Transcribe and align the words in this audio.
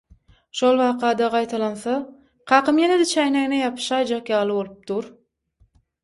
şol 0.59 0.77
waka-da 0.83 1.25
gaýtalansa, 1.33 1.97
kakam 2.51 2.79
ýene-de 2.83 3.05
çäýnegine 3.11 3.59
ýapyşaýjak 3.65 4.31
ýaly 4.33 4.57
bolup 4.61 4.81
dur. 4.93 5.11